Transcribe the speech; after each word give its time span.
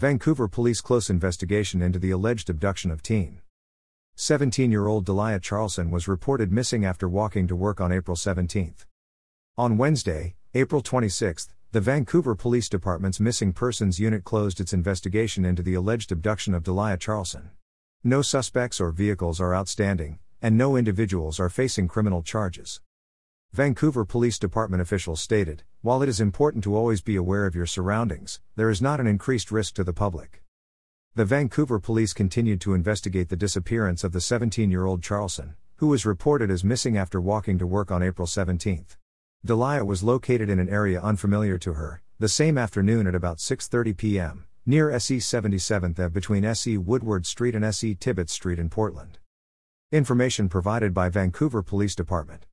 Vancouver 0.00 0.48
police 0.48 0.80
close 0.80 1.10
investigation 1.10 1.82
into 1.82 1.98
the 1.98 2.10
alleged 2.10 2.48
abduction 2.48 2.90
of 2.90 3.02
teen. 3.02 3.42
17 4.14 4.70
year 4.70 4.86
old 4.86 5.04
Deliah 5.04 5.42
Charlson 5.42 5.90
was 5.90 6.08
reported 6.08 6.50
missing 6.50 6.86
after 6.86 7.06
walking 7.06 7.46
to 7.46 7.54
work 7.54 7.82
on 7.82 7.92
April 7.92 8.16
17. 8.16 8.76
On 9.58 9.76
Wednesday, 9.76 10.36
April 10.54 10.80
26, 10.80 11.50
the 11.72 11.82
Vancouver 11.82 12.34
Police 12.34 12.70
Department's 12.70 13.20
Missing 13.20 13.52
Persons 13.52 14.00
Unit 14.00 14.24
closed 14.24 14.58
its 14.58 14.72
investigation 14.72 15.44
into 15.44 15.62
the 15.62 15.74
alleged 15.74 16.10
abduction 16.10 16.54
of 16.54 16.62
Deliah 16.62 16.98
Charlson. 16.98 17.50
No 18.02 18.22
suspects 18.22 18.80
or 18.80 18.92
vehicles 18.92 19.38
are 19.38 19.54
outstanding, 19.54 20.18
and 20.40 20.56
no 20.56 20.76
individuals 20.76 21.38
are 21.38 21.50
facing 21.50 21.88
criminal 21.88 22.22
charges. 22.22 22.80
Vancouver 23.52 24.04
Police 24.04 24.38
Department 24.38 24.80
officials 24.80 25.20
stated 25.20 25.64
While 25.82 26.04
it 26.04 26.08
is 26.08 26.20
important 26.20 26.62
to 26.62 26.76
always 26.76 27.02
be 27.02 27.16
aware 27.16 27.46
of 27.46 27.56
your 27.56 27.66
surroundings, 27.66 28.40
there 28.54 28.70
is 28.70 28.80
not 28.80 29.00
an 29.00 29.08
increased 29.08 29.50
risk 29.50 29.74
to 29.74 29.82
the 29.82 29.92
public. 29.92 30.44
The 31.16 31.24
Vancouver 31.24 31.80
police 31.80 32.12
continued 32.12 32.60
to 32.60 32.74
investigate 32.74 33.28
the 33.28 33.34
disappearance 33.34 34.04
of 34.04 34.12
the 34.12 34.20
17 34.20 34.70
year 34.70 34.84
old 34.84 35.02
Charlson, 35.02 35.56
who 35.78 35.88
was 35.88 36.06
reported 36.06 36.48
as 36.48 36.62
missing 36.62 36.96
after 36.96 37.20
walking 37.20 37.58
to 37.58 37.66
work 37.66 37.90
on 37.90 38.04
April 38.04 38.28
17. 38.28 38.86
Deliah 39.44 39.84
was 39.84 40.04
located 40.04 40.48
in 40.48 40.60
an 40.60 40.68
area 40.68 41.00
unfamiliar 41.00 41.58
to 41.58 41.72
her, 41.72 42.02
the 42.20 42.28
same 42.28 42.56
afternoon 42.56 43.08
at 43.08 43.16
about 43.16 43.38
6:30 43.38 43.96
p.m., 43.96 44.44
near 44.64 44.92
SE 44.92 45.16
77th 45.16 45.98
Ave 45.98 46.10
between 46.10 46.44
SE 46.44 46.78
Woodward 46.78 47.26
Street 47.26 47.56
and 47.56 47.64
SE 47.64 47.96
Tibbetts 47.96 48.32
Street 48.32 48.60
in 48.60 48.70
Portland. 48.70 49.18
Information 49.90 50.48
provided 50.48 50.94
by 50.94 51.08
Vancouver 51.08 51.64
Police 51.64 51.96
Department. 51.96 52.46